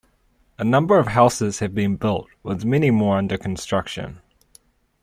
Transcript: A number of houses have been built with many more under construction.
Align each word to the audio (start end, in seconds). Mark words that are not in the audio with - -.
A 0.57 0.63
number 0.63 0.97
of 0.97 1.09
houses 1.09 1.59
have 1.59 1.75
been 1.75 1.95
built 1.95 2.27
with 2.41 2.65
many 2.65 2.89
more 2.89 3.19
under 3.19 3.37
construction. 3.37 4.19